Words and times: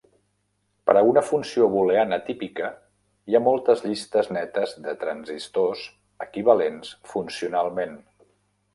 Per 0.89 0.93
a 1.01 1.03
una 1.09 1.21
funció 1.27 1.67
booleana 1.73 2.19
típica, 2.31 2.71
hi 3.31 3.39
ha 3.39 3.43
moltes 3.49 3.85
llistes 3.89 4.33
netes 4.39 4.75
de 4.89 4.99
transistors 5.07 5.87
equivalents 6.29 6.99
funcionalment. 7.15 7.99